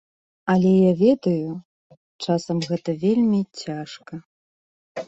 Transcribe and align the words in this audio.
Але 0.53 0.71
я 0.75 0.93
ведаю, 1.03 1.51
часам 2.25 2.57
гэта 2.73 2.89
вельмі 3.05 3.47
цяжка. 3.65 4.13